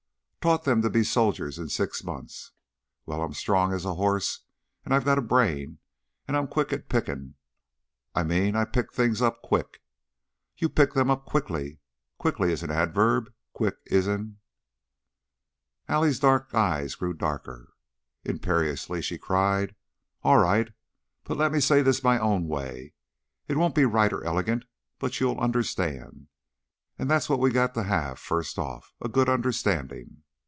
"taught 0.51 0.63
them 0.63 0.81
to 0.81 0.89
be 0.89 1.03
soldiers 1.03 1.59
in 1.59 1.69
six 1.69 2.03
months. 2.03 2.51
Well, 3.05 3.21
I'm 3.21 3.35
strong 3.35 3.73
as 3.73 3.85
a 3.85 3.93
horse, 3.93 4.39
and 4.83 4.91
I've 4.91 5.05
got 5.05 5.19
a 5.19 5.21
brain, 5.21 5.77
and 6.27 6.35
I'm 6.35 6.47
quick 6.47 6.73
at 6.73 6.89
pickin' 6.89 7.35
I 8.15 8.23
mean 8.23 8.55
I 8.55 8.65
pick 8.65 8.87
up 8.87 8.93
things 8.95 9.21
quick" 9.43 9.83
"You 10.57 10.67
pick 10.67 10.93
them 10.93 11.11
up 11.11 11.25
quickly. 11.25 11.79
Quickly 12.17 12.51
is 12.51 12.63
an 12.63 12.71
adverb; 12.71 13.31
quick 13.53 13.75
is 13.85 14.07
an" 14.07 14.39
Allie's 15.87 16.17
dark 16.17 16.55
eyes 16.55 16.95
grew 16.95 17.13
darker. 17.13 17.75
Imperiously 18.25 18.99
she 19.03 19.19
cried: 19.19 19.75
"All 20.23 20.39
right! 20.39 20.69
But 21.23 21.37
let 21.37 21.51
me 21.51 21.59
say 21.59 21.83
this 21.83 22.03
my 22.03 22.17
own 22.17 22.47
way. 22.47 22.95
It 23.47 23.57
won't 23.57 23.75
be 23.75 23.85
right 23.85 24.11
or 24.11 24.23
elegant, 24.23 24.65
but 24.97 25.19
you'll 25.19 25.39
understand. 25.39 26.29
And 26.97 27.11
that's 27.11 27.29
what 27.29 27.39
we 27.39 27.51
got 27.51 27.75
to 27.75 27.83
have 27.83 28.17
first 28.17 28.57
off 28.57 28.95
a 28.99 29.07
good 29.07 29.29
understanding. 29.29 30.23